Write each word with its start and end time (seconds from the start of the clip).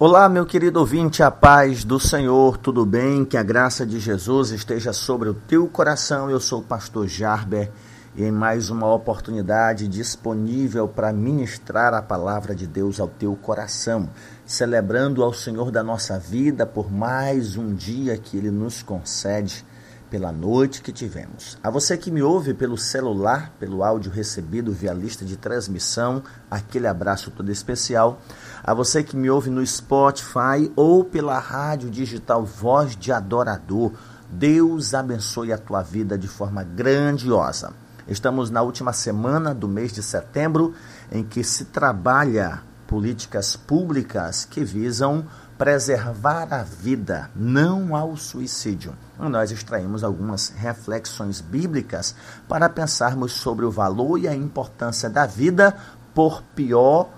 Olá, 0.00 0.28
meu 0.28 0.46
querido 0.46 0.78
ouvinte, 0.78 1.24
a 1.24 1.30
paz 1.30 1.82
do 1.82 1.98
Senhor, 1.98 2.56
tudo 2.56 2.86
bem? 2.86 3.24
Que 3.24 3.36
a 3.36 3.42
graça 3.42 3.84
de 3.84 3.98
Jesus 3.98 4.52
esteja 4.52 4.92
sobre 4.92 5.28
o 5.28 5.34
teu 5.34 5.66
coração. 5.66 6.30
Eu 6.30 6.38
sou 6.38 6.60
o 6.60 6.62
pastor 6.64 7.08
Jarber 7.08 7.68
e 8.14 8.22
em 8.22 8.30
mais 8.30 8.70
uma 8.70 8.86
oportunidade 8.94 9.88
disponível 9.88 10.86
para 10.86 11.12
ministrar 11.12 11.94
a 11.94 12.00
palavra 12.00 12.54
de 12.54 12.64
Deus 12.64 13.00
ao 13.00 13.08
teu 13.08 13.34
coração, 13.34 14.08
celebrando 14.46 15.20
ao 15.20 15.32
Senhor 15.32 15.72
da 15.72 15.82
nossa 15.82 16.16
vida 16.16 16.64
por 16.64 16.92
mais 16.92 17.56
um 17.56 17.74
dia 17.74 18.16
que 18.16 18.36
ele 18.36 18.52
nos 18.52 18.84
concede 18.84 19.66
pela 20.08 20.32
noite 20.32 20.80
que 20.80 20.92
tivemos. 20.92 21.58
A 21.62 21.70
você 21.70 21.96
que 21.96 22.10
me 22.10 22.22
ouve 22.22 22.54
pelo 22.54 22.78
celular, 22.78 23.52
pelo 23.58 23.82
áudio 23.82 24.10
recebido 24.10 24.72
via 24.72 24.92
lista 24.92 25.24
de 25.24 25.36
transmissão, 25.36 26.22
aquele 26.50 26.86
abraço 26.86 27.30
todo 27.30 27.50
especial. 27.50 28.20
A 28.68 28.74
você 28.74 29.02
que 29.02 29.16
me 29.16 29.30
ouve 29.30 29.48
no 29.48 29.66
Spotify 29.66 30.70
ou 30.76 31.02
pela 31.02 31.38
rádio 31.38 31.88
digital 31.88 32.44
Voz 32.44 32.94
de 32.94 33.10
Adorador, 33.10 33.94
Deus 34.30 34.92
abençoe 34.92 35.54
a 35.54 35.56
tua 35.56 35.80
vida 35.80 36.18
de 36.18 36.28
forma 36.28 36.62
grandiosa. 36.62 37.72
Estamos 38.06 38.50
na 38.50 38.60
última 38.60 38.92
semana 38.92 39.54
do 39.54 39.66
mês 39.66 39.94
de 39.94 40.02
setembro 40.02 40.74
em 41.10 41.24
que 41.24 41.42
se 41.42 41.64
trabalha 41.64 42.60
políticas 42.86 43.56
públicas 43.56 44.44
que 44.44 44.62
visam 44.62 45.24
preservar 45.56 46.52
a 46.52 46.62
vida, 46.62 47.30
não 47.34 47.96
ao 47.96 48.18
suicídio. 48.18 48.94
Nós 49.18 49.50
extraímos 49.50 50.04
algumas 50.04 50.50
reflexões 50.50 51.40
bíblicas 51.40 52.14
para 52.46 52.68
pensarmos 52.68 53.32
sobre 53.32 53.64
o 53.64 53.70
valor 53.70 54.18
e 54.18 54.28
a 54.28 54.34
importância 54.34 55.08
da 55.08 55.24
vida, 55.24 55.74
por 56.14 56.42
pior 56.54 57.08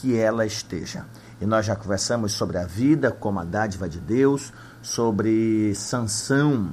que 0.00 0.16
ela 0.16 0.46
esteja. 0.46 1.04
E 1.40 1.46
nós 1.46 1.66
já 1.66 1.76
conversamos 1.76 2.32
sobre 2.32 2.58
a 2.58 2.64
vida 2.64 3.10
como 3.12 3.40
a 3.40 3.44
dádiva 3.44 3.88
de 3.88 4.00
Deus, 4.00 4.52
sobre 4.82 5.74
Sansão 5.74 6.70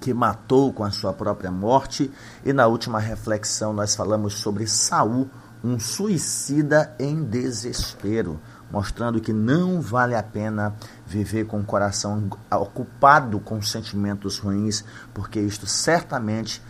que 0.00 0.12
matou 0.12 0.72
com 0.72 0.84
a 0.84 0.90
sua 0.90 1.12
própria 1.12 1.50
morte, 1.50 2.12
e 2.44 2.52
na 2.52 2.66
última 2.66 3.00
reflexão 3.00 3.72
nós 3.72 3.96
falamos 3.96 4.34
sobre 4.34 4.66
Saul, 4.66 5.28
um 5.64 5.80
suicida 5.80 6.94
em 6.98 7.24
desespero 7.24 8.38
mostrando 8.70 9.20
que 9.20 9.32
não 9.32 9.80
vale 9.80 10.14
a 10.14 10.22
pena 10.22 10.74
viver 11.06 11.46
com 11.46 11.60
o 11.60 11.64
coração 11.64 12.28
ocupado 12.50 13.38
com 13.40 13.62
sentimentos 13.62 14.38
ruins, 14.38 14.84
porque 15.14 15.40
isto 15.40 15.66
certamente 15.66 16.62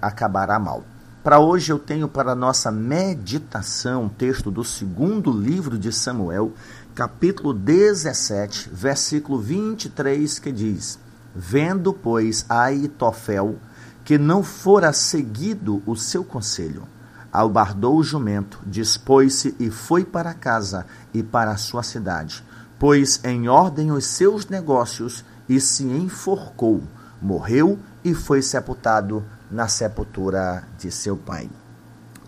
acabará 0.00 0.58
mal. 0.58 0.82
Para 1.26 1.40
hoje 1.40 1.72
eu 1.72 1.78
tenho 1.80 2.06
para 2.06 2.36
nossa 2.36 2.70
meditação 2.70 4.04
um 4.04 4.08
texto 4.08 4.48
do 4.48 4.62
segundo 4.62 5.32
livro 5.32 5.76
de 5.76 5.90
Samuel, 5.90 6.52
capítulo 6.94 7.52
17, 7.52 8.70
versículo 8.72 9.40
23, 9.40 10.38
que 10.38 10.52
diz: 10.52 11.00
Vendo, 11.34 11.92
pois, 11.92 12.46
Aitofel 12.48 13.56
que 14.04 14.16
não 14.16 14.44
fora 14.44 14.92
seguido 14.92 15.82
o 15.84 15.96
seu 15.96 16.22
conselho, 16.22 16.84
albardou 17.32 17.96
o 17.96 18.04
jumento, 18.04 18.60
dispôs-se 18.64 19.52
e 19.58 19.68
foi 19.68 20.04
para 20.04 20.32
casa 20.32 20.86
e 21.12 21.24
para 21.24 21.50
a 21.50 21.56
sua 21.56 21.82
cidade, 21.82 22.44
pôs 22.78 23.20
em 23.24 23.48
ordem 23.48 23.90
os 23.90 24.06
seus 24.06 24.46
negócios 24.46 25.24
e 25.48 25.58
se 25.60 25.82
enforcou, 25.82 26.84
morreu 27.20 27.80
e 28.04 28.14
foi 28.14 28.42
sepultado 28.42 29.24
na 29.50 29.68
sepultura 29.68 30.64
de 30.78 30.90
seu 30.90 31.16
pai. 31.16 31.48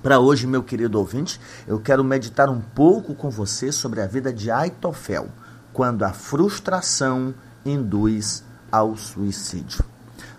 Para 0.02 0.20
hoje, 0.20 0.46
meu 0.46 0.62
querido 0.62 0.98
ouvinte, 0.98 1.40
eu 1.66 1.80
quero 1.80 2.04
meditar 2.04 2.48
um 2.48 2.60
pouco 2.60 3.14
com 3.14 3.30
você 3.30 3.72
sobre 3.72 4.00
a 4.00 4.06
vida 4.06 4.32
de 4.32 4.50
Aitofel, 4.50 5.28
quando 5.72 6.04
a 6.04 6.12
frustração 6.12 7.34
induz 7.64 8.44
ao 8.70 8.96
suicídio. 8.96 9.84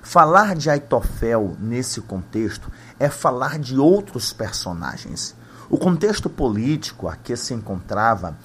Falar 0.02 0.56
de 0.56 0.70
Aitofel 0.70 1.56
nesse 1.60 2.02
contexto 2.02 2.72
é 2.98 3.10
falar 3.10 3.60
de 3.60 3.78
outros 3.78 4.34
personagens. 4.34 5.36
O 5.70 5.78
contexto 5.78 6.30
político 6.30 7.08
a 7.08 7.16
que 7.16 7.36
se 7.36 7.54
encontrava 7.54 8.36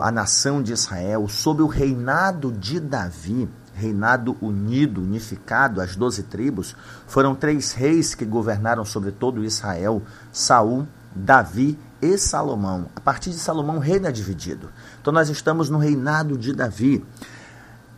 a 0.00 0.10
nação 0.10 0.62
de 0.62 0.72
Israel 0.72 1.28
sob 1.28 1.60
o 1.60 1.66
reinado 1.66 2.50
de 2.50 2.80
Davi, 2.80 3.46
reinado 3.76 4.36
unido, 4.40 5.02
unificado, 5.02 5.80
as 5.80 5.94
doze 5.94 6.22
tribos, 6.22 6.74
foram 7.06 7.34
três 7.34 7.72
reis 7.72 8.14
que 8.14 8.24
governaram 8.24 8.84
sobre 8.84 9.12
todo 9.12 9.44
Israel: 9.44 10.02
Saul, 10.32 10.88
Davi 11.14 11.78
e 12.00 12.16
Salomão. 12.16 12.86
A 12.96 13.00
partir 13.00 13.30
de 13.30 13.38
Salomão, 13.38 13.76
o 13.76 13.80
reino 13.80 14.06
é 14.06 14.12
dividido. 14.12 14.70
Então 15.00 15.12
nós 15.12 15.28
estamos 15.28 15.68
no 15.68 15.78
reinado 15.78 16.38
de 16.38 16.52
Davi. 16.52 17.04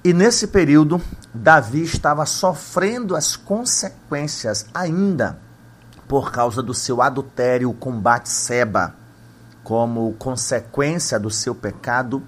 E 0.05 0.13
nesse 0.13 0.49
período, 0.49 1.01
Davi 1.33 1.83
estava 1.83 2.27
sofrendo 2.27 3.15
as 3.15 3.37
consequências 3.37 4.67
ainda 4.73 5.39
por 6.07 6.33
causa 6.33 6.63
do 6.63 6.73
seu 6.73 7.03
adultério 7.03 7.73
com 7.73 7.93
Batseba. 7.93 8.95
Como 9.63 10.15
consequência 10.15 11.21
do 11.21 11.31
seu 11.31 11.55
pecado, 11.55 12.23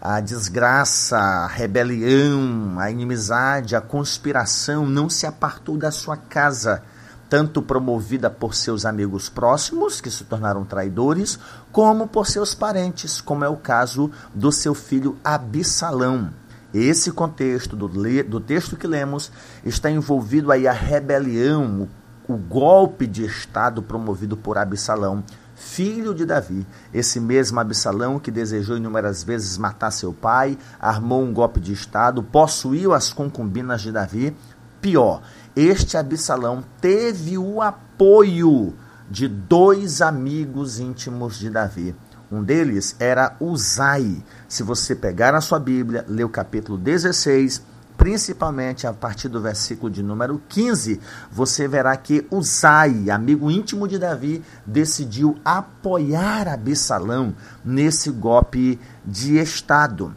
a 0.00 0.18
desgraça, 0.20 1.18
a 1.18 1.46
rebelião, 1.46 2.78
a 2.78 2.90
inimizade, 2.90 3.76
a 3.76 3.82
conspiração 3.82 4.86
não 4.86 5.10
se 5.10 5.26
apartou 5.26 5.76
da 5.76 5.90
sua 5.90 6.16
casa, 6.16 6.82
tanto 7.28 7.60
promovida 7.60 8.30
por 8.30 8.54
seus 8.54 8.86
amigos 8.86 9.28
próximos, 9.28 10.00
que 10.00 10.10
se 10.10 10.24
tornaram 10.24 10.64
traidores, 10.64 11.38
como 11.70 12.08
por 12.08 12.26
seus 12.26 12.54
parentes, 12.54 13.20
como 13.20 13.44
é 13.44 13.48
o 13.48 13.56
caso 13.56 14.10
do 14.34 14.50
seu 14.50 14.74
filho 14.74 15.18
Absalão. 15.22 16.30
Esse 16.72 17.12
contexto 17.12 17.76
do, 17.76 17.88
do 17.88 18.40
texto 18.40 18.76
que 18.76 18.86
lemos 18.86 19.30
está 19.64 19.90
envolvido 19.90 20.50
aí 20.50 20.66
a 20.66 20.72
rebelião, 20.72 21.88
o, 22.26 22.32
o 22.32 22.36
golpe 22.38 23.06
de 23.06 23.26
Estado 23.26 23.82
promovido 23.82 24.36
por 24.36 24.56
Absalão, 24.56 25.22
filho 25.60 26.14
de 26.14 26.24
Davi. 26.24 26.66
Esse 26.92 27.20
mesmo 27.20 27.60
Absalão 27.60 28.18
que 28.18 28.30
desejou 28.30 28.78
inúmeras 28.78 29.22
vezes 29.22 29.58
matar 29.58 29.90
seu 29.90 30.12
pai, 30.12 30.56
armou 30.80 31.22
um 31.22 31.32
golpe 31.32 31.60
de 31.60 31.72
Estado, 31.72 32.22
possuiu 32.22 32.94
as 32.94 33.12
concubinas 33.12 33.82
de 33.82 33.92
Davi. 33.92 34.34
Pior, 34.80 35.22
este 35.54 35.98
Absalão 35.98 36.64
teve 36.80 37.36
o 37.36 37.60
apoio 37.60 38.72
de 39.10 39.28
dois 39.28 40.00
amigos 40.00 40.80
íntimos 40.80 41.38
de 41.38 41.50
Davi. 41.50 41.94
Um 42.32 42.42
deles 42.42 42.96
era 42.98 43.36
Uzai. 43.38 44.24
Se 44.48 44.62
você 44.62 44.94
pegar 44.94 45.34
a 45.34 45.40
sua 45.40 45.58
Bíblia, 45.58 46.06
ler 46.08 46.24
o 46.24 46.28
capítulo 46.28 46.78
16, 46.78 47.62
principalmente 48.00 48.86
a 48.86 48.94
partir 48.94 49.28
do 49.28 49.42
versículo 49.42 49.92
de 49.92 50.02
número 50.02 50.40
15, 50.48 50.98
você 51.30 51.68
verá 51.68 51.94
que 51.98 52.26
Uzai, 52.30 53.10
amigo 53.10 53.50
íntimo 53.50 53.86
de 53.86 53.98
Davi, 53.98 54.42
decidiu 54.64 55.38
apoiar 55.44 56.48
Absalão 56.48 57.34
nesse 57.62 58.10
golpe 58.10 58.80
de 59.04 59.36
Estado. 59.36 60.14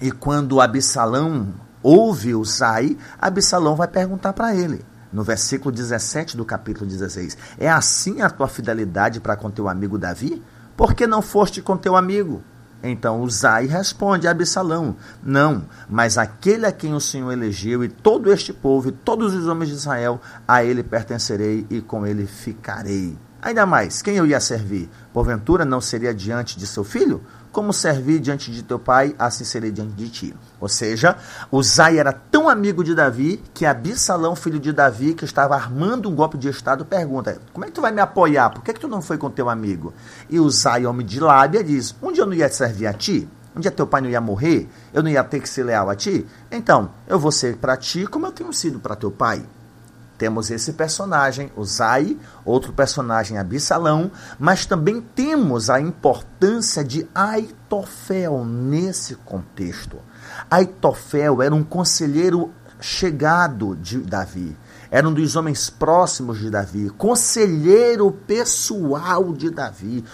E 0.00 0.12
quando 0.12 0.60
Absalão 0.60 1.52
ouve 1.82 2.32
Uzai, 2.32 2.96
Absalão 3.20 3.74
vai 3.74 3.88
perguntar 3.88 4.32
para 4.32 4.54
ele, 4.54 4.84
no 5.12 5.24
versículo 5.24 5.74
17 5.74 6.36
do 6.36 6.44
capítulo 6.44 6.88
16: 6.88 7.36
É 7.58 7.68
assim 7.68 8.22
a 8.22 8.30
tua 8.30 8.46
fidelidade 8.46 9.18
para 9.18 9.34
com 9.34 9.50
teu 9.50 9.68
amigo 9.68 9.98
Davi? 9.98 10.40
Por 10.76 10.94
que 10.94 11.08
não 11.08 11.20
foste 11.20 11.60
com 11.60 11.76
teu 11.76 11.96
amigo? 11.96 12.44
Então 12.88 13.22
Uzai 13.22 13.66
responde 13.66 14.26
a 14.26 14.30
Absalão: 14.30 14.96
Não, 15.22 15.64
mas 15.88 16.18
aquele 16.18 16.66
a 16.66 16.72
quem 16.72 16.94
o 16.94 17.00
Senhor 17.00 17.32
elegeu, 17.32 17.84
e 17.84 17.88
todo 17.88 18.32
este 18.32 18.52
povo, 18.52 18.88
e 18.88 18.92
todos 18.92 19.34
os 19.34 19.46
homens 19.46 19.70
de 19.70 19.76
Israel, 19.76 20.20
a 20.46 20.64
ele 20.64 20.82
pertencerei 20.82 21.66
e 21.70 21.80
com 21.80 22.06
ele 22.06 22.26
ficarei. 22.26 23.16
Ainda 23.42 23.64
mais, 23.64 24.02
quem 24.02 24.16
eu 24.16 24.26
ia 24.26 24.40
servir? 24.40 24.88
Porventura 25.12 25.64
não 25.64 25.80
seria 25.80 26.12
diante 26.12 26.58
de 26.58 26.66
seu 26.66 26.82
filho? 26.82 27.22
Como 27.56 27.72
servir 27.72 28.20
diante 28.20 28.50
de 28.52 28.62
teu 28.62 28.78
pai, 28.78 29.16
assim 29.18 29.42
serei 29.42 29.70
diante 29.70 29.94
de 29.94 30.10
ti. 30.10 30.34
Ou 30.60 30.68
seja, 30.68 31.16
Uzai 31.50 31.98
era 31.98 32.12
tão 32.12 32.50
amigo 32.50 32.84
de 32.84 32.94
Davi 32.94 33.42
que 33.54 33.64
Absalão, 33.64 34.36
filho 34.36 34.60
de 34.60 34.74
Davi, 34.74 35.14
que 35.14 35.24
estava 35.24 35.54
armando 35.54 36.06
um 36.06 36.14
golpe 36.14 36.36
de 36.36 36.50
Estado, 36.50 36.84
pergunta: 36.84 37.40
Como 37.54 37.64
é 37.64 37.68
que 37.68 37.72
tu 37.72 37.80
vai 37.80 37.90
me 37.90 38.02
apoiar? 38.02 38.50
Por 38.50 38.62
que, 38.62 38.74
que 38.74 38.80
tu 38.80 38.88
não 38.88 39.00
foi 39.00 39.16
com 39.16 39.30
teu 39.30 39.48
amigo? 39.48 39.94
E 40.28 40.38
Uzai, 40.38 40.84
homem 40.84 41.06
de 41.06 41.18
lábia, 41.18 41.64
diz: 41.64 41.96
Um 42.02 42.12
dia 42.12 42.24
eu 42.24 42.26
não 42.26 42.34
ia 42.34 42.50
servir 42.50 42.88
a 42.88 42.92
ti? 42.92 43.26
Um 43.56 43.60
dia 43.60 43.70
teu 43.70 43.86
pai 43.86 44.02
não 44.02 44.10
ia 44.10 44.20
morrer? 44.20 44.68
Eu 44.92 45.02
não 45.02 45.08
ia 45.08 45.24
ter 45.24 45.40
que 45.40 45.48
ser 45.48 45.64
leal 45.64 45.88
a 45.88 45.96
ti? 45.96 46.26
Então, 46.50 46.90
eu 47.08 47.18
vou 47.18 47.32
ser 47.32 47.56
para 47.56 47.74
ti 47.74 48.06
como 48.06 48.26
eu 48.26 48.32
tenho 48.32 48.52
sido 48.52 48.78
para 48.78 48.94
teu 48.94 49.10
pai. 49.10 49.42
Temos 50.18 50.50
esse 50.50 50.72
personagem, 50.72 51.52
Uzai, 51.56 52.16
outro 52.44 52.72
personagem, 52.72 53.38
Absalão, 53.38 54.10
mas 54.38 54.64
também 54.64 55.00
temos 55.00 55.68
a 55.68 55.80
importância 55.80 56.82
de 56.82 57.06
Aitofel 57.14 58.44
nesse 58.44 59.14
contexto. 59.16 59.98
Aitofel 60.50 61.42
era 61.42 61.54
um 61.54 61.62
conselheiro 61.62 62.50
chegado 62.80 63.76
de 63.76 63.98
Davi, 63.98 64.56
era 64.90 65.08
um 65.08 65.12
dos 65.12 65.36
homens 65.36 65.68
próximos 65.68 66.38
de 66.38 66.50
Davi, 66.50 66.90
conselheiro 66.90 68.10
pessoal 68.10 69.32
de 69.32 69.50
Davi, 69.50 70.04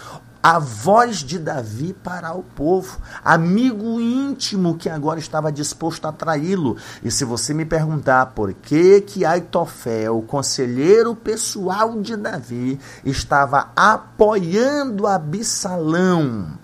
a 0.42 0.58
voz 0.58 1.18
de 1.18 1.38
Davi 1.38 1.92
para 1.92 2.34
o 2.34 2.42
povo, 2.42 2.98
amigo 3.24 4.00
íntimo 4.00 4.76
que 4.76 4.88
agora 4.88 5.20
estava 5.20 5.52
disposto 5.52 6.06
a 6.06 6.12
traí-lo. 6.12 6.76
E 7.02 7.10
se 7.12 7.24
você 7.24 7.54
me 7.54 7.64
perguntar 7.64 8.26
por 8.26 8.52
que 8.52 9.02
que 9.02 9.24
Aitofel, 9.24 10.18
o 10.18 10.22
conselheiro 10.22 11.14
pessoal 11.14 12.00
de 12.00 12.16
Davi, 12.16 12.80
estava 13.04 13.70
apoiando 13.76 15.06
Absalão, 15.06 16.58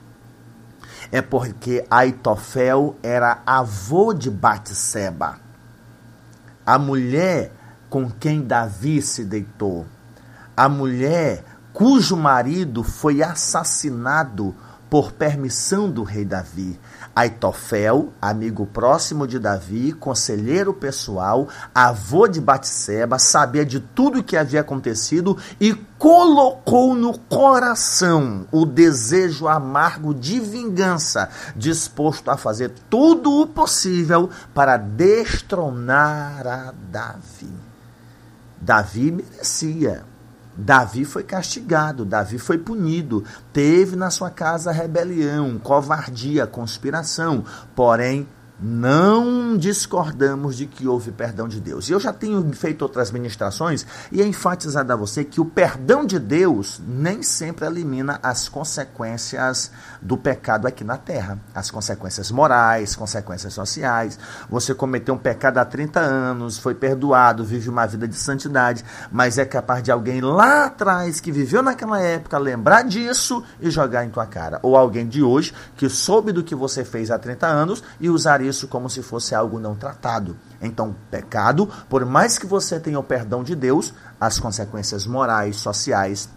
é 1.12 1.22
porque 1.22 1.84
Aitofel 1.88 2.96
era 3.00 3.42
avô 3.46 4.12
de 4.12 4.28
Batseba, 4.28 5.38
a 6.66 6.78
mulher 6.78 7.52
com 7.88 8.10
quem 8.10 8.42
Davi 8.42 9.00
se 9.00 9.25
deitou, 9.25 9.86
a 10.56 10.69
mulher 10.69 11.44
cujo 11.78 12.16
marido 12.16 12.82
foi 12.82 13.22
assassinado 13.22 14.52
por 14.90 15.12
permissão 15.12 15.88
do 15.88 16.02
rei 16.02 16.25
Davi. 16.25 16.76
Aitofel, 17.14 18.12
amigo 18.20 18.66
próximo 18.66 19.28
de 19.28 19.38
Davi, 19.38 19.92
conselheiro 19.92 20.75
pessoal, 20.75 21.46
avô 21.72 22.26
de 22.26 22.40
Batseba, 22.40 23.16
sabia 23.20 23.64
de 23.64 23.78
tudo 23.78 24.19
o 24.19 24.25
que 24.25 24.36
havia 24.36 24.62
acontecido 24.62 25.38
e 25.60 25.72
colocou 25.72 26.96
no 26.96 27.16
coração 27.16 28.44
o 28.50 28.66
desejo 28.66 29.46
amargo 29.46 30.12
de 30.12 30.40
vingança, 30.40 31.28
disposto 31.54 32.28
a 32.28 32.36
fazer 32.36 32.72
tudo 32.90 33.30
o 33.40 33.46
possível 33.46 34.28
para 34.52 34.76
destronar 34.76 36.44
a 36.44 36.75
Davi. 36.90 37.54
Davi 38.60 39.12
merecia 39.12 40.02
Davi 40.60 41.05
foi 41.05 41.22
castigado, 41.22 42.05
Davi 42.05 42.37
foi 42.37 42.58
punido, 42.58 43.22
teve 43.52 43.94
na 43.94 44.10
sua 44.10 44.28
casa 44.28 44.72
rebelião, 44.72 45.56
covardia, 45.56 46.49
conspiração, 46.49 47.44
porém 47.76 48.26
não 48.60 49.56
discordamos 49.56 50.56
de 50.56 50.66
que 50.66 50.87
houve 50.87 51.12
perdão 51.12 51.46
de 51.46 51.60
Deus. 51.60 51.88
E 51.88 51.93
eu 51.93 52.00
já 52.00 52.12
tenho 52.12 52.52
feito 52.52 52.82
outras 52.82 53.10
ministrações 53.10 53.87
e 54.10 54.22
enfatizado 54.22 54.93
a 54.93 54.96
você 54.96 55.25
que 55.25 55.40
o 55.40 55.44
perdão 55.44 56.05
de 56.05 56.19
Deus 56.19 56.81
nem 56.87 57.22
sempre 57.22 57.66
elimina 57.66 58.19
as 58.22 58.49
consequências 58.49 59.70
do 60.02 60.16
pecado 60.16 60.66
aqui 60.66 60.82
na 60.82 60.96
terra. 60.96 61.38
As 61.55 61.70
consequências 61.70 62.31
morais, 62.31 62.96
consequências 62.96 63.55
sociais. 63.55 64.19
Você 64.50 64.75
cometeu 64.75 65.14
um 65.14 65.19
pecado 65.19 65.58
há 65.58 65.64
30 65.64 66.00
anos, 66.00 66.58
foi 66.58 66.75
perdoado, 66.75 67.44
vive 67.44 67.69
uma 67.69 67.87
vida 67.87 68.08
de 68.08 68.16
santidade, 68.16 68.84
mas 69.11 69.38
é 69.38 69.44
capaz 69.44 69.82
de 69.82 69.93
alguém 69.93 70.20
lá 70.20 70.66
atrás 70.66 71.20
que 71.20 71.31
viveu 71.31 71.62
naquela 71.62 72.00
época 72.00 72.38
lembrar 72.38 72.82
disso 72.82 73.43
e 73.61 73.70
jogar 73.70 74.04
em 74.04 74.11
tua 74.11 74.26
cara. 74.26 74.58
Ou 74.62 74.76
alguém 74.76 75.06
de 75.06 75.22
hoje 75.22 75.54
que 75.76 75.88
soube 75.88 76.32
do 76.32 76.43
que 76.43 76.54
você 76.54 76.84
fez 76.84 77.11
há 77.11 77.19
30 77.19 77.46
anos 77.46 77.82
e 78.00 78.08
usar 78.08 78.40
isso 78.49 78.67
como 78.67 78.91
se 78.91 79.03
fosse 79.03 79.35
algo 79.35 79.61
não 79.61 79.75
tratado. 79.75 80.37
Então, 80.61 80.97
pecado, 81.11 81.69
por 81.89 82.05
mais 82.05 82.39
que 82.39 82.47
você 82.47 82.81
tenha 82.81 82.99
o 82.99 83.05
perdão 83.05 83.45
de 83.45 83.55
Deus, 83.55 83.95
as 84.21 84.41
consequências 84.41 85.06
morais, 85.06 85.56
sociais, 85.56 86.29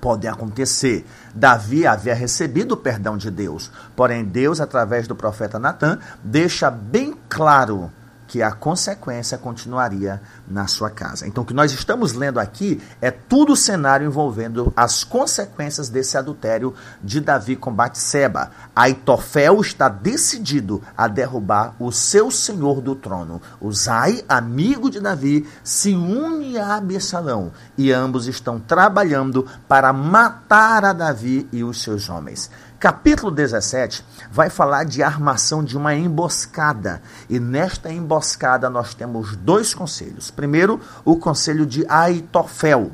podem 0.00 0.28
acontecer. 0.28 1.06
Davi 1.32 1.86
havia 1.86 2.14
recebido 2.14 2.72
o 2.72 2.76
perdão 2.76 3.16
de 3.16 3.30
Deus, 3.30 3.70
porém 3.94 4.24
Deus, 4.24 4.60
através 4.60 5.06
do 5.06 5.14
profeta 5.14 5.60
Natan, 5.60 5.98
deixa 6.24 6.70
bem 6.70 7.16
claro 7.28 7.92
que 8.32 8.42
a 8.42 8.50
consequência 8.50 9.36
continuaria 9.36 10.18
na 10.48 10.66
sua 10.66 10.88
casa. 10.88 11.26
Então, 11.26 11.44
o 11.44 11.46
que 11.46 11.52
nós 11.52 11.70
estamos 11.70 12.14
lendo 12.14 12.40
aqui 12.40 12.80
é 12.98 13.10
tudo 13.10 13.52
o 13.52 13.56
cenário 13.56 14.06
envolvendo 14.06 14.72
as 14.74 15.04
consequências 15.04 15.90
desse 15.90 16.16
adultério 16.16 16.74
de 17.04 17.20
Davi 17.20 17.56
com 17.56 17.70
Batseba. 17.70 18.50
Aitofel 18.74 19.60
está 19.60 19.86
decidido 19.86 20.82
a 20.96 21.08
derrubar 21.08 21.74
o 21.78 21.92
seu 21.92 22.30
senhor 22.30 22.80
do 22.80 22.94
trono. 22.94 23.38
Uzai, 23.60 24.24
amigo 24.26 24.90
de 24.90 24.98
Davi, 24.98 25.46
se 25.62 25.94
une 25.94 26.56
a 26.56 26.76
Absalão 26.76 27.52
e 27.76 27.92
ambos 27.92 28.26
estão 28.26 28.58
trabalhando 28.58 29.46
para 29.68 29.92
matar 29.92 30.86
a 30.86 30.94
Davi 30.94 31.46
e 31.52 31.62
os 31.62 31.82
seus 31.82 32.08
homens. 32.08 32.50
Capítulo 32.82 33.30
17 33.30 34.04
vai 34.28 34.50
falar 34.50 34.82
de 34.82 35.04
armação 35.04 35.62
de 35.62 35.76
uma 35.76 35.94
emboscada. 35.94 37.00
E 37.30 37.38
nesta 37.38 37.92
emboscada 37.92 38.68
nós 38.68 38.92
temos 38.92 39.36
dois 39.36 39.72
conselhos. 39.72 40.32
Primeiro, 40.32 40.80
o 41.04 41.16
conselho 41.16 41.64
de 41.64 41.86
Aitofel. 41.88 42.90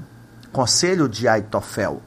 Conselho 0.53 1.09
de 1.09 1.27
Aitofel. 1.27 2.03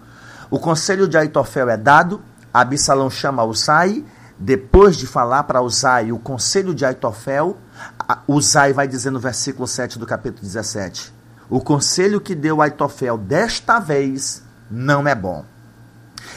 O 0.52 0.60
conselho 0.60 1.08
de 1.08 1.18
Aitofel 1.18 1.72
é 1.72 1.76
dado, 1.76 2.22
Absalão 2.54 3.10
chama 3.10 3.44
Usai, 3.44 4.06
depois 4.38 4.96
de 4.96 5.08
falar 5.08 5.42
para 5.46 5.64
Usai 5.64 6.12
o 6.12 6.20
conselho 6.20 6.76
de 6.76 6.86
Aitofel, 6.86 7.58
Usai 8.28 8.74
vai 8.74 8.88
dizer 8.88 9.10
no 9.10 9.20
versículo 9.20 9.68
7 9.68 9.98
do 9.98 10.06
capítulo 10.06 10.44
17: 10.44 11.12
O 11.50 11.60
conselho 11.60 12.22
que 12.22 12.36
deu 12.36 12.62
Aitofel 12.62 13.18
desta 13.18 13.80
vez 13.80 14.44
não 14.70 15.08
é 15.08 15.16
bom. 15.16 15.44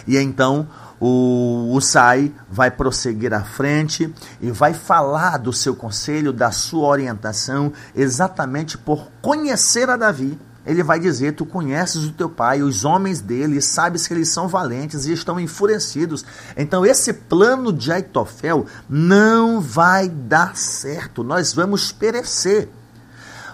E 0.06 0.16
então 0.16 0.66
o 1.06 1.68
Usai 1.74 2.32
vai 2.50 2.70
prosseguir 2.70 3.34
à 3.34 3.44
frente 3.44 4.10
e 4.40 4.50
vai 4.50 4.72
falar 4.72 5.36
do 5.36 5.52
seu 5.52 5.76
conselho, 5.76 6.32
da 6.32 6.50
sua 6.50 6.88
orientação, 6.88 7.74
exatamente 7.94 8.78
por 8.78 9.10
conhecer 9.20 9.90
a 9.90 9.98
Davi. 9.98 10.38
Ele 10.64 10.82
vai 10.82 10.98
dizer: 10.98 11.32
Tu 11.32 11.44
conheces 11.44 12.04
o 12.04 12.12
teu 12.12 12.30
pai, 12.30 12.62
os 12.62 12.86
homens 12.86 13.20
dele, 13.20 13.60
sabes 13.60 14.06
que 14.06 14.14
eles 14.14 14.30
são 14.30 14.48
valentes 14.48 15.04
e 15.04 15.12
estão 15.12 15.38
enfurecidos. 15.38 16.24
Então, 16.56 16.86
esse 16.86 17.12
plano 17.12 17.70
de 17.70 17.92
Aitofel 17.92 18.64
não 18.88 19.60
vai 19.60 20.08
dar 20.08 20.56
certo. 20.56 21.22
Nós 21.22 21.52
vamos 21.52 21.92
perecer. 21.92 22.70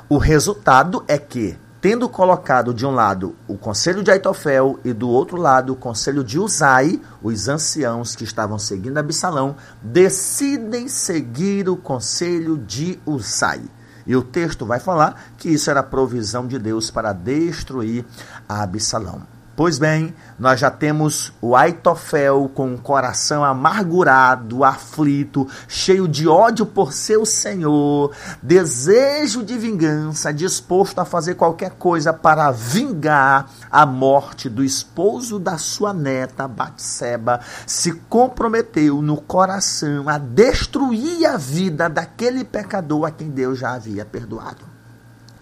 O 0.09 0.19
resultado 0.19 1.03
é 1.09 1.19
que 1.19 1.59
tendo 1.81 2.09
colocado 2.09 2.75
de 2.75 2.85
um 2.85 2.91
lado 2.91 3.35
o 3.49 3.57
conselho 3.57 4.03
de 4.03 4.11
Aitofel 4.11 4.79
e 4.85 4.93
do 4.93 5.09
outro 5.09 5.37
lado 5.37 5.73
o 5.73 5.77
conselho 5.77 6.23
de 6.23 6.39
Uzai, 6.39 7.01
os 7.23 7.49
anciãos 7.49 8.15
que 8.15 8.25
estavam 8.25 8.59
seguindo 8.59 8.99
Absalão 8.99 9.57
decidem 9.83 10.89
seguir 10.89 11.69
o 11.69 11.77
conselho 11.77 12.59
de 12.59 13.01
Uzai. 13.07 13.63
E 14.07 14.15
o 14.15 14.23
texto 14.23 14.67
vai 14.67 14.81
falar 14.81 15.33
que 15.39 15.49
isso 15.49 15.71
era 15.71 15.83
provisão 15.83 16.47
de 16.47 16.59
Deus 16.59 16.91
para 16.91 17.13
destruir 17.13 18.05
Absalão. 18.49 19.40
Pois 19.61 19.79
bem, 19.79 20.15
nós 20.39 20.59
já 20.59 20.71
temos 20.71 21.35
o 21.39 21.55
Aitofel 21.55 22.51
com 22.55 22.73
o 22.73 22.79
coração 22.79 23.45
amargurado, 23.45 24.65
aflito, 24.65 25.47
cheio 25.69 26.09
de 26.09 26.27
ódio 26.27 26.65
por 26.65 26.95
seu 26.95 27.27
senhor, 27.27 28.11
desejo 28.43 29.45
de 29.45 29.59
vingança, 29.59 30.33
disposto 30.33 30.99
a 30.99 31.05
fazer 31.05 31.35
qualquer 31.35 31.73
coisa 31.73 32.11
para 32.11 32.51
vingar 32.51 33.51
a 33.71 33.85
morte 33.85 34.49
do 34.49 34.65
esposo 34.65 35.39
da 35.39 35.59
sua 35.59 35.93
neta, 35.93 36.49
Batseba, 36.49 37.41
se 37.67 37.93
comprometeu 38.09 39.03
no 39.03 39.21
coração 39.21 40.09
a 40.09 40.17
destruir 40.17 41.27
a 41.27 41.37
vida 41.37 41.87
daquele 41.87 42.45
pecador 42.45 43.05
a 43.05 43.11
quem 43.11 43.29
Deus 43.29 43.59
já 43.59 43.75
havia 43.75 44.07
perdoado 44.07 44.70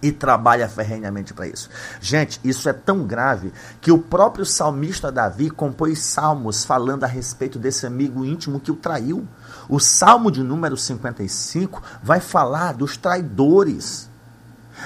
e 0.03 0.13
trabalha 0.13 0.69
ferrenhamente 0.69 1.35
para 1.35 1.47
isso. 1.47 1.69
Gente, 2.01 2.41
isso 2.45 2.69
é 2.69 2.73
tão 2.73 3.05
grave 3.05 3.53
que 3.81 3.91
o 3.91 3.99
próprio 3.99 4.45
salmista 4.45 5.11
Davi 5.11 5.51
compôs 5.51 5.99
salmos 6.01 6.65
falando 6.65 7.05
a 7.05 7.07
respeito 7.07 7.59
desse 7.59 7.87
amigo 7.87 8.25
íntimo 8.25 8.61
que 8.61 8.71
o 8.71 8.77
traiu. 8.77 9.27
O 9.69 9.79
salmo 9.79 10.31
de 10.31 10.43
número 10.43 10.77
55 10.77 11.83
vai 12.03 12.21
falar 12.21 12.75
dos 12.75 12.97
traidores. 12.97 14.08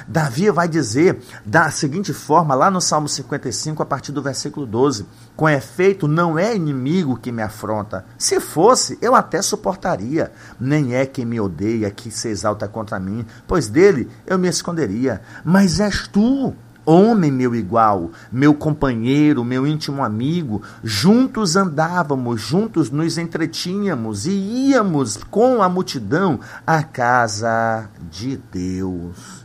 Davi 0.07 0.51
vai 0.51 0.69
dizer 0.69 1.21
da 1.45 1.71
seguinte 1.71 2.13
forma, 2.13 2.55
lá 2.55 2.71
no 2.71 2.81
Salmo 2.81 3.09
55, 3.09 3.83
a 3.83 3.87
partir 3.87 4.13
do 4.13 4.23
versículo 4.23 4.67
12: 4.67 5.07
Com 5.37 5.49
efeito, 5.49 6.07
não 6.09 6.39
é 6.39 6.55
inimigo 6.55 7.17
que 7.17 7.33
me 7.33 7.43
afronta. 7.43 8.05
Se 8.19 8.41
fosse, 8.41 8.99
eu 9.01 9.15
até 9.15 9.41
suportaria. 9.43 10.33
Nem 10.59 10.95
é 10.95 11.07
quem 11.07 11.25
me 11.25 11.41
odeia, 11.41 11.91
que 11.91 12.11
se 12.11 12.29
exalta 12.29 12.69
contra 12.69 12.99
mim, 12.99 13.25
pois 13.47 13.69
dele 13.69 14.09
eu 14.27 14.39
me 14.39 14.49
esconderia. 14.49 15.23
Mas 15.45 15.81
és 15.81 16.07
tu, 16.09 16.55
homem 16.85 17.31
meu 17.31 17.55
igual, 17.55 18.11
meu 18.31 18.55
companheiro, 18.55 19.45
meu 19.45 19.67
íntimo 19.67 20.03
amigo, 20.03 20.63
juntos 20.83 21.57
andávamos, 21.57 22.41
juntos 22.41 22.91
nos 22.91 23.19
entretínhamos 23.19 24.27
e 24.27 24.33
íamos 24.71 25.19
com 25.31 25.63
a 25.63 25.69
multidão 25.69 26.41
à 26.67 26.83
casa 26.83 27.89
de 28.11 28.37
Deus. 28.37 29.42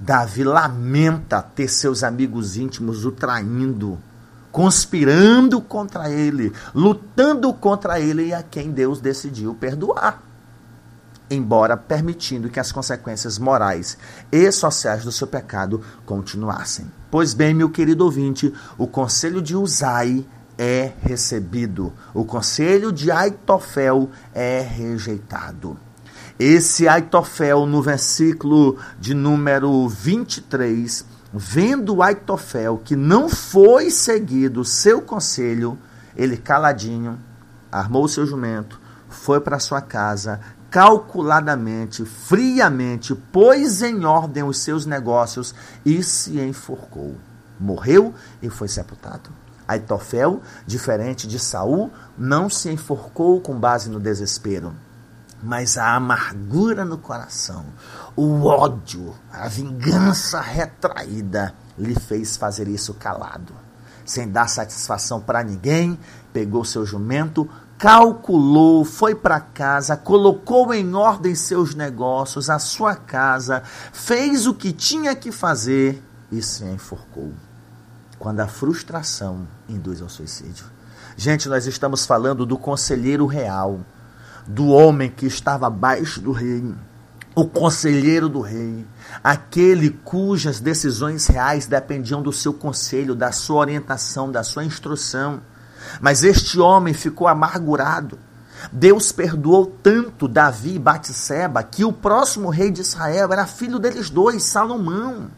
Davi 0.00 0.44
lamenta 0.44 1.42
ter 1.42 1.68
seus 1.68 2.04
amigos 2.04 2.56
íntimos 2.56 3.04
o 3.04 3.10
traindo, 3.10 3.98
conspirando 4.52 5.60
contra 5.60 6.08
ele, 6.08 6.52
lutando 6.74 7.52
contra 7.52 7.98
ele 7.98 8.28
e 8.28 8.34
a 8.34 8.42
quem 8.42 8.70
Deus 8.70 9.00
decidiu 9.00 9.54
perdoar. 9.54 10.22
Embora 11.30 11.76
permitindo 11.76 12.48
que 12.48 12.60
as 12.60 12.72
consequências 12.72 13.38
morais 13.38 13.98
e 14.32 14.50
sociais 14.50 15.04
do 15.04 15.12
seu 15.12 15.26
pecado 15.26 15.82
continuassem. 16.06 16.90
Pois 17.10 17.34
bem, 17.34 17.52
meu 17.52 17.68
querido 17.68 18.04
ouvinte, 18.04 18.54
o 18.78 18.86
conselho 18.86 19.42
de 19.42 19.54
Uzai 19.54 20.24
é 20.56 20.92
recebido. 21.02 21.92
O 22.14 22.24
conselho 22.24 22.92
de 22.92 23.10
Aitofel 23.10 24.10
é 24.32 24.60
rejeitado. 24.60 25.76
Esse 26.38 26.86
Aitofel, 26.86 27.66
no 27.66 27.82
versículo 27.82 28.78
de 28.96 29.12
número 29.12 29.88
23, 29.88 31.04
vendo 31.34 32.00
Aitofel 32.00 32.78
que 32.78 32.94
não 32.94 33.28
foi 33.28 33.90
seguido 33.90 34.64
seu 34.64 35.02
conselho, 35.02 35.76
ele 36.14 36.36
caladinho, 36.36 37.18
armou 37.72 38.06
seu 38.06 38.24
jumento, 38.24 38.80
foi 39.08 39.40
para 39.40 39.58
sua 39.58 39.80
casa, 39.80 40.38
calculadamente, 40.70 42.04
friamente, 42.04 43.16
pôs 43.16 43.82
em 43.82 44.04
ordem 44.04 44.44
os 44.44 44.58
seus 44.58 44.86
negócios 44.86 45.52
e 45.84 46.04
se 46.04 46.38
enforcou. 46.38 47.16
Morreu 47.58 48.14
e 48.40 48.48
foi 48.48 48.68
sepultado. 48.68 49.28
Aitofel, 49.66 50.40
diferente 50.64 51.26
de 51.26 51.40
Saul, 51.40 51.90
não 52.16 52.48
se 52.48 52.70
enforcou 52.70 53.40
com 53.40 53.58
base 53.58 53.90
no 53.90 53.98
desespero 53.98 54.72
mas 55.42 55.78
a 55.78 55.94
amargura 55.94 56.84
no 56.84 56.98
coração, 56.98 57.64
o 58.16 58.46
ódio, 58.46 59.14
a 59.32 59.48
vingança 59.48 60.40
retraída 60.40 61.54
lhe 61.78 61.94
fez 61.94 62.36
fazer 62.36 62.68
isso 62.68 62.94
calado. 62.94 63.52
Sem 64.04 64.28
dar 64.28 64.48
satisfação 64.48 65.20
para 65.20 65.44
ninguém, 65.44 65.98
pegou 66.32 66.64
seu 66.64 66.84
jumento, 66.84 67.48
calculou, 67.78 68.84
foi 68.84 69.14
para 69.14 69.38
casa, 69.38 69.96
colocou 69.96 70.74
em 70.74 70.94
ordem 70.94 71.34
seus 71.34 71.74
negócios, 71.74 72.50
a 72.50 72.58
sua 72.58 72.96
casa, 72.96 73.62
fez 73.92 74.46
o 74.46 74.54
que 74.54 74.72
tinha 74.72 75.14
que 75.14 75.30
fazer 75.30 76.02
e 76.32 76.42
se 76.42 76.64
enforcou. 76.64 77.32
Quando 78.18 78.40
a 78.40 78.48
frustração 78.48 79.46
induz 79.68 80.02
ao 80.02 80.08
suicídio. 80.08 80.64
Gente, 81.16 81.48
nós 81.48 81.66
estamos 81.66 82.04
falando 82.04 82.44
do 82.44 82.58
conselheiro 82.58 83.26
real 83.26 83.80
do 84.48 84.68
homem 84.68 85.10
que 85.10 85.26
estava 85.26 85.66
abaixo 85.66 86.22
do 86.22 86.32
rei, 86.32 86.64
o 87.34 87.46
conselheiro 87.46 88.30
do 88.30 88.40
rei, 88.40 88.86
aquele 89.22 89.90
cujas 89.90 90.58
decisões 90.58 91.26
reais 91.26 91.66
dependiam 91.66 92.22
do 92.22 92.32
seu 92.32 92.54
conselho, 92.54 93.14
da 93.14 93.30
sua 93.30 93.60
orientação, 93.60 94.32
da 94.32 94.42
sua 94.42 94.64
instrução. 94.64 95.42
Mas 96.00 96.24
este 96.24 96.58
homem 96.58 96.94
ficou 96.94 97.28
amargurado. 97.28 98.18
Deus 98.72 99.12
perdoou 99.12 99.66
tanto 99.66 100.26
Davi 100.26 100.74
e 100.76 100.78
Batseba 100.78 101.62
que 101.62 101.84
o 101.84 101.92
próximo 101.92 102.48
rei 102.48 102.70
de 102.70 102.80
Israel 102.80 103.30
era 103.32 103.46
filho 103.46 103.78
deles 103.78 104.08
dois, 104.08 104.42
Salomão. 104.42 105.30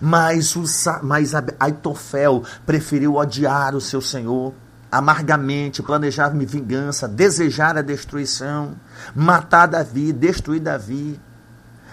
Mas, 0.00 0.54
o, 0.54 0.64
mas 1.02 1.32
Aitofel 1.58 2.44
preferiu 2.66 3.16
odiar 3.16 3.74
o 3.74 3.80
seu 3.80 4.00
senhor 4.00 4.52
amargamente, 4.90 5.82
planejar 5.82 6.30
vingança, 6.30 7.06
desejar 7.06 7.76
a 7.76 7.82
destruição, 7.82 8.72
matar 9.14 9.66
Davi, 9.66 10.12
destruir 10.12 10.60
Davi. 10.60 11.20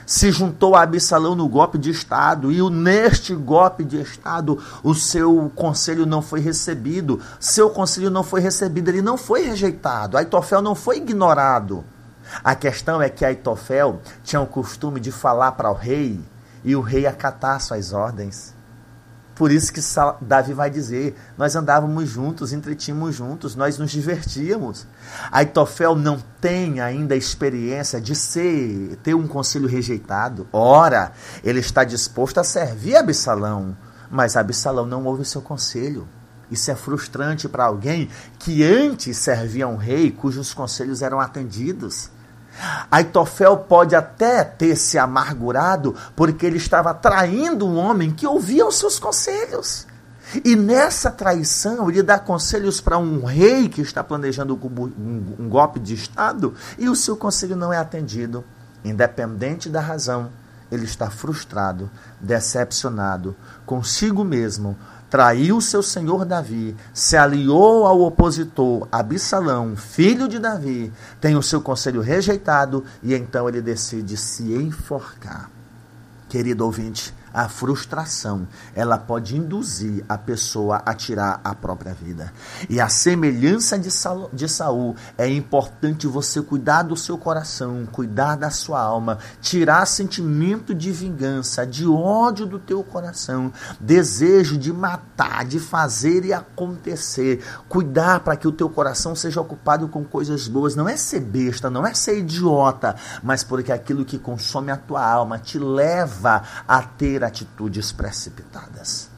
Se 0.05 0.31
juntou 0.31 0.75
a 0.75 0.83
Absalão 0.83 1.35
no 1.35 1.47
golpe 1.47 1.79
de 1.79 1.89
Estado, 1.89 2.51
e 2.51 2.61
neste 2.69 3.33
golpe 3.33 3.83
de 3.83 3.99
Estado 3.99 4.61
o 4.83 4.93
seu 4.93 5.51
conselho 5.55 6.05
não 6.05 6.21
foi 6.21 6.39
recebido. 6.39 7.19
Seu 7.39 7.69
conselho 7.71 8.11
não 8.11 8.23
foi 8.23 8.39
recebido, 8.39 8.89
ele 8.89 9.01
não 9.01 9.17
foi 9.17 9.41
rejeitado. 9.41 10.15
Aitofel 10.15 10.61
não 10.61 10.75
foi 10.75 10.97
ignorado. 10.97 11.83
A 12.43 12.55
questão 12.55 13.01
é 13.01 13.09
que 13.09 13.25
Aitofel 13.25 13.99
tinha 14.23 14.41
o 14.41 14.47
costume 14.47 14.99
de 14.99 15.11
falar 15.11 15.53
para 15.53 15.71
o 15.71 15.73
rei 15.73 16.19
e 16.63 16.75
o 16.75 16.81
rei 16.81 17.05
acatar 17.05 17.59
suas 17.59 17.91
ordens. 17.91 18.54
Por 19.35 19.51
isso 19.51 19.73
que 19.73 19.81
Davi 20.21 20.53
vai 20.53 20.69
dizer: 20.69 21.15
nós 21.37 21.55
andávamos 21.55 22.09
juntos, 22.09 22.53
entretínhamos 22.53 23.15
juntos, 23.15 23.53
nós 23.55 23.77
nos 23.77 23.91
divertíamos. 23.91 24.87
Aitofel 25.29 25.95
não 25.95 26.17
tem 26.39 26.79
ainda 26.79 27.13
a 27.13 27.17
experiência 27.17 27.99
de 27.99 28.15
ser, 28.15 28.97
ter 29.03 29.13
um 29.13 29.27
conselho 29.27 29.67
rejeitado. 29.67 30.47
Ora, 30.53 31.11
ele 31.43 31.59
está 31.59 31.83
disposto 31.83 32.39
a 32.39 32.43
servir 32.45 32.95
Absalão, 32.95 33.75
mas 34.09 34.37
Absalão 34.37 34.85
não 34.85 35.03
ouve 35.03 35.23
o 35.23 35.25
seu 35.25 35.41
conselho. 35.41 36.07
Isso 36.49 36.71
é 36.71 36.75
frustrante 36.75 37.49
para 37.49 37.65
alguém 37.65 38.09
que 38.39 38.63
antes 38.63 39.17
servia 39.17 39.67
um 39.67 39.75
rei 39.75 40.11
cujos 40.11 40.53
conselhos 40.53 41.01
eram 41.01 41.19
atendidos. 41.19 42.09
Aitofel 42.89 43.57
pode 43.57 43.95
até 43.95 44.43
ter 44.43 44.75
se 44.75 44.97
amargurado 44.97 45.95
porque 46.15 46.45
ele 46.45 46.57
estava 46.57 46.93
traindo 46.93 47.67
um 47.67 47.77
homem 47.77 48.11
que 48.11 48.25
ouvia 48.25 48.65
os 48.65 48.75
seus 48.75 48.97
conselhos. 48.97 49.85
E 50.43 50.55
nessa 50.55 51.11
traição, 51.11 51.89
ele 51.89 52.01
dá 52.01 52.17
conselhos 52.17 52.81
para 52.81 52.97
um 52.97 53.23
rei 53.23 53.69
que 53.69 53.81
está 53.81 54.03
planejando 54.03 54.55
um, 54.55 55.49
golpe 55.49 55.79
de 55.79 55.93
Estado 55.93 56.53
e 56.77 56.89
o 56.89 56.95
seu 56.95 57.15
conselho 57.15 57.55
não 57.55 57.71
é 57.71 57.77
atendido. 57.77 58.43
Independente 58.83 59.69
da 59.69 59.79
razão, 59.79 60.29
ele 60.71 60.85
está 60.85 61.09
frustrado, 61.09 61.89
decepcionado 62.19 63.35
consigo 63.65 64.23
mesmo, 64.23 64.75
traiu 65.15 65.61
seu 65.61 65.81
senhor 65.81 66.25
Davi, 66.25 66.75
se 66.93 67.15
aliou 67.15 67.85
ao 67.87 68.01
opositor 68.01 68.85
Absalão, 68.91 69.73
filho 69.73 70.27
de 70.27 70.39
Davi, 70.39 70.91
tem 71.21 71.37
o 71.37 71.41
seu 71.41 71.61
conselho 71.61 72.01
rejeitado 72.01 72.83
e 73.01 73.13
então 73.13 73.47
ele 73.47 73.61
decide 73.61 74.17
se 74.17 74.43
enforcar. 74.53 75.49
Querido 76.27 76.65
ouvinte, 76.65 77.13
a 77.35 77.49
frustração, 77.49 78.47
ela 78.73 78.97
pode 78.97 79.35
induzir 79.35 80.05
a 80.07 80.17
pessoa 80.17 80.81
a 80.85 80.93
tirar 80.93 81.41
a 81.43 81.53
própria 81.53 81.93
vida. 81.93 82.31
E 82.69 82.79
a 82.79 82.87
semelhança 82.87 83.77
de, 83.77 83.91
Saul, 83.91 84.29
de 84.31 84.47
Saul, 84.47 84.95
é 85.17 85.27
importante 85.27 86.07
você 86.07 86.41
cuidar 86.41 86.83
do 86.83 86.95
seu 86.95 87.17
coração, 87.17 87.85
cuidar 87.91 88.37
da 88.37 88.49
sua 88.49 88.79
alma, 88.79 89.19
tirar 89.41 89.85
sentimento 89.85 90.73
de 90.73 90.93
vingança, 90.93 91.67
de 91.67 91.85
ódio 91.85 92.45
do 92.45 92.57
teu 92.57 92.81
coração, 92.81 93.51
desejo 93.81 94.57
de 94.57 94.71
matar, 94.71 95.43
de 95.43 95.59
fazer 95.59 96.23
e 96.23 96.31
acontecer. 96.31 97.43
Cuidar 97.67 98.21
para 98.21 98.37
que 98.37 98.47
o 98.47 98.51
teu 98.51 98.69
coração 98.69 99.13
seja 99.13 99.41
ocupado 99.41 99.89
com 99.89 100.05
coisas 100.05 100.47
boas. 100.47 100.73
Não 100.73 100.87
é 100.87 100.95
ser 100.95 101.19
besta, 101.19 101.69
não 101.69 101.85
é 101.85 101.93
ser 101.93 102.19
idiota, 102.19 102.95
mas 103.21 103.43
porque 103.43 103.73
aquilo 103.73 104.05
que 104.05 104.17
consome 104.17 104.71
a 104.71 104.77
tua 104.77 105.05
alma 105.05 105.37
te 105.37 105.59
leva 105.59 106.41
a 106.65 106.81
ter 106.81 107.24
atitudes 107.25 107.91
precipitadas. 107.91 109.09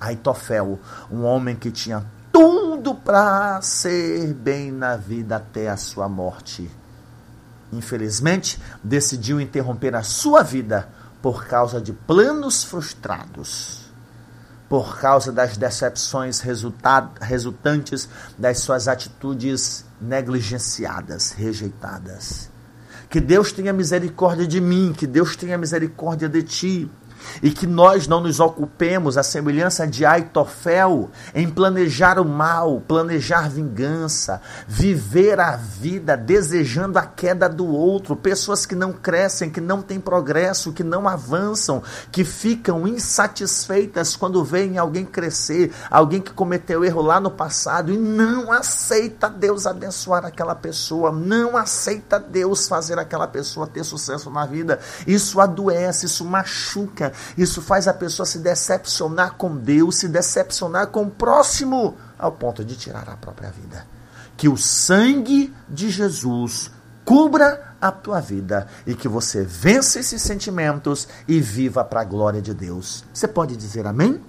Aitofel, 0.00 0.78
um 1.10 1.24
homem 1.24 1.56
que 1.56 1.70
tinha 1.70 2.04
tudo 2.32 2.94
para 2.94 3.62
ser 3.62 4.34
bem 4.34 4.70
na 4.70 4.96
vida 4.96 5.36
até 5.36 5.68
a 5.68 5.76
sua 5.76 6.08
morte. 6.08 6.70
Infelizmente, 7.72 8.60
decidiu 8.82 9.40
interromper 9.40 9.94
a 9.94 10.02
sua 10.02 10.42
vida 10.42 10.88
por 11.22 11.46
causa 11.46 11.80
de 11.80 11.92
planos 11.92 12.62
frustrados, 12.62 13.84
por 14.68 14.98
causa 14.98 15.32
das 15.32 15.56
decepções 15.56 16.40
resultantes 17.20 18.08
das 18.36 18.58
suas 18.58 18.88
atitudes 18.88 19.84
negligenciadas, 20.00 21.30
rejeitadas. 21.30 22.50
Que 23.08 23.20
Deus 23.20 23.52
tenha 23.52 23.72
misericórdia 23.72 24.46
de 24.46 24.60
mim, 24.60 24.92
que 24.92 25.06
Deus 25.06 25.36
tenha 25.36 25.56
misericórdia 25.56 26.28
de 26.28 26.42
ti 26.42 26.90
e 27.42 27.50
que 27.50 27.66
nós 27.66 28.06
não 28.06 28.20
nos 28.20 28.40
ocupemos, 28.40 29.16
a 29.16 29.22
semelhança 29.22 29.86
de 29.86 30.04
Aitofel, 30.04 31.10
em 31.34 31.48
planejar 31.48 32.18
o 32.18 32.24
mal, 32.24 32.80
planejar 32.80 33.48
vingança, 33.48 34.40
viver 34.66 35.40
a 35.40 35.56
vida 35.56 36.16
desejando 36.16 36.98
a 36.98 37.02
queda 37.02 37.48
do 37.48 37.66
outro, 37.66 38.16
pessoas 38.16 38.66
que 38.66 38.74
não 38.74 38.92
crescem, 38.92 39.50
que 39.50 39.60
não 39.60 39.82
têm 39.82 40.00
progresso, 40.00 40.72
que 40.72 40.84
não 40.84 41.08
avançam, 41.08 41.82
que 42.10 42.24
ficam 42.24 42.86
insatisfeitas 42.86 44.16
quando 44.16 44.44
veem 44.44 44.78
alguém 44.78 45.04
crescer, 45.04 45.72
alguém 45.90 46.20
que 46.20 46.32
cometeu 46.32 46.84
erro 46.84 47.02
lá 47.02 47.20
no 47.20 47.30
passado 47.30 47.92
e 47.92 47.96
não 47.96 48.52
aceita 48.52 49.28
Deus 49.28 49.66
abençoar 49.66 50.24
aquela 50.24 50.54
pessoa, 50.54 51.10
não 51.12 51.56
aceita 51.56 52.18
Deus 52.18 52.68
fazer 52.68 52.98
aquela 52.98 53.26
pessoa 53.26 53.66
ter 53.66 53.84
sucesso 53.84 54.30
na 54.30 54.46
vida. 54.46 54.78
Isso 55.06 55.40
adoece, 55.40 56.06
isso 56.06 56.24
machuca, 56.24 57.12
isso 57.36 57.62
faz 57.62 57.88
a 57.88 57.94
pessoa 57.94 58.26
se 58.26 58.38
decepcionar 58.38 59.34
com 59.34 59.56
Deus, 59.56 59.96
se 59.96 60.08
decepcionar 60.08 60.88
com 60.88 61.04
o 61.04 61.10
próximo, 61.10 61.96
ao 62.18 62.32
ponto 62.32 62.64
de 62.64 62.76
tirar 62.76 63.08
a 63.08 63.16
própria 63.16 63.50
vida. 63.50 63.86
Que 64.36 64.48
o 64.48 64.56
sangue 64.56 65.54
de 65.68 65.90
Jesus 65.90 66.70
cubra 67.04 67.74
a 67.80 67.92
tua 67.92 68.20
vida 68.20 68.66
e 68.86 68.94
que 68.94 69.06
você 69.06 69.44
vença 69.44 70.00
esses 70.00 70.22
sentimentos 70.22 71.06
e 71.28 71.40
viva 71.40 71.84
para 71.84 72.00
a 72.00 72.04
glória 72.04 72.40
de 72.40 72.54
Deus. 72.54 73.04
Você 73.12 73.28
pode 73.28 73.56
dizer 73.56 73.86
amém? 73.86 74.20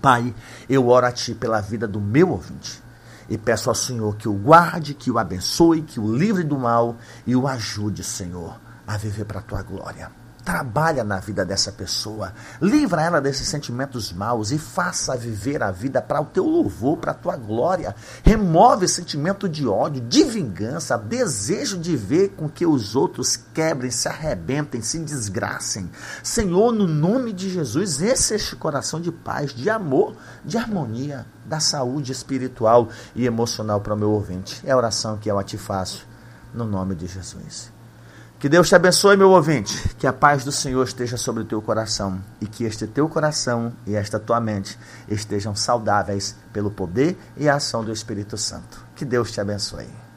Pai, 0.00 0.34
eu 0.68 0.88
oro 0.88 1.06
a 1.06 1.12
Ti 1.12 1.34
pela 1.34 1.60
vida 1.60 1.86
do 1.86 2.00
meu 2.00 2.30
ouvinte 2.30 2.82
e 3.28 3.36
peço 3.36 3.68
ao 3.68 3.74
Senhor 3.74 4.16
que 4.16 4.28
o 4.28 4.32
guarde, 4.32 4.94
que 4.94 5.10
o 5.10 5.18
abençoe, 5.18 5.82
que 5.82 6.00
o 6.00 6.16
livre 6.16 6.44
do 6.44 6.58
mal 6.58 6.96
e 7.26 7.36
o 7.36 7.46
ajude, 7.46 8.02
Senhor, 8.02 8.58
a 8.86 8.96
viver 8.96 9.24
para 9.24 9.40
a 9.40 9.42
Tua 9.42 9.62
glória. 9.62 10.10
Trabalha 10.48 11.04
na 11.04 11.20
vida 11.20 11.44
dessa 11.44 11.70
pessoa. 11.70 12.32
Livra 12.58 13.02
ela 13.02 13.20
desses 13.20 13.46
sentimentos 13.46 14.10
maus 14.14 14.50
e 14.50 14.56
faça 14.56 15.14
viver 15.14 15.62
a 15.62 15.70
vida 15.70 16.00
para 16.00 16.22
o 16.22 16.24
teu 16.24 16.46
louvor, 16.46 16.96
para 16.96 17.12
a 17.12 17.14
tua 17.14 17.36
glória. 17.36 17.94
Remove 18.24 18.88
sentimento 18.88 19.46
de 19.46 19.68
ódio, 19.68 20.00
de 20.00 20.24
vingança, 20.24 20.96
desejo 20.96 21.76
de 21.76 21.94
ver 21.98 22.30
com 22.30 22.48
que 22.48 22.64
os 22.64 22.96
outros 22.96 23.36
quebrem, 23.36 23.90
se 23.90 24.08
arrebentem, 24.08 24.80
se 24.80 24.98
desgracem. 25.00 25.90
Senhor, 26.22 26.72
no 26.72 26.86
nome 26.86 27.34
de 27.34 27.50
Jesus, 27.50 28.00
esse 28.00 28.32
é 28.32 28.36
este 28.36 28.56
coração 28.56 29.02
de 29.02 29.12
paz, 29.12 29.52
de 29.52 29.68
amor, 29.68 30.16
de 30.42 30.56
harmonia, 30.56 31.26
da 31.44 31.60
saúde 31.60 32.10
espiritual 32.10 32.88
e 33.14 33.26
emocional 33.26 33.82
para 33.82 33.92
o 33.92 33.98
meu 33.98 34.12
ouvinte. 34.12 34.62
É 34.64 34.70
a 34.70 34.76
oração 34.78 35.18
que 35.18 35.30
eu 35.30 35.42
te 35.42 35.58
faço, 35.58 36.06
no 36.54 36.64
nome 36.64 36.94
de 36.94 37.06
Jesus. 37.06 37.76
Que 38.38 38.48
Deus 38.48 38.68
te 38.68 38.74
abençoe, 38.76 39.16
meu 39.16 39.30
ouvinte. 39.30 39.96
Que 39.98 40.06
a 40.06 40.12
paz 40.12 40.44
do 40.44 40.52
Senhor 40.52 40.84
esteja 40.84 41.16
sobre 41.16 41.42
o 41.42 41.46
teu 41.46 41.60
coração 41.60 42.20
e 42.40 42.46
que 42.46 42.62
este 42.62 42.86
teu 42.86 43.08
coração 43.08 43.72
e 43.84 43.96
esta 43.96 44.20
tua 44.20 44.38
mente 44.40 44.78
estejam 45.08 45.56
saudáveis 45.56 46.36
pelo 46.52 46.70
poder 46.70 47.18
e 47.36 47.48
a 47.48 47.56
ação 47.56 47.84
do 47.84 47.92
Espírito 47.92 48.36
Santo. 48.36 48.80
Que 48.94 49.04
Deus 49.04 49.32
te 49.32 49.40
abençoe. 49.40 50.07